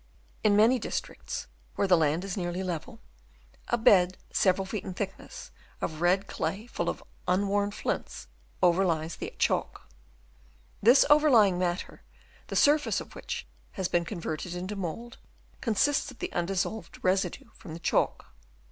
In 0.43 0.55
many 0.55 0.79
districts 0.79 1.45
where 1.75 1.87
the 1.87 1.95
land 1.95 2.23
is 2.25 2.35
nearly 2.35 2.63
level, 2.63 3.01
a 3.67 3.77
bed 3.77 4.17
several 4.33 4.65
feet 4.65 4.83
in 4.83 4.95
thickness 4.95 5.51
of 5.79 6.01
red 6.01 6.25
clay 6.25 6.65
full 6.65 6.89
of 6.89 7.03
unworn 7.27 7.69
flints 7.69 8.25
overlies 8.63 9.17
the 9.17 9.27
Upper 9.29 9.37
Chalk. 9.37 9.87
This 10.81 11.05
overlying 11.07 11.59
matter, 11.59 12.01
the 12.47 12.55
surface 12.55 12.99
of 12.99 13.13
which 13.13 13.45
has 13.73 13.87
been 13.87 14.03
converted 14.03 14.55
into 14.55 14.75
mould, 14.75 15.19
con 15.61 15.75
sists 15.75 16.09
of 16.09 16.17
the 16.17 16.33
undissolved 16.33 16.97
residue 17.03 17.51
from 17.53 17.73
the 17.75 17.79
chalk. 17.79 18.33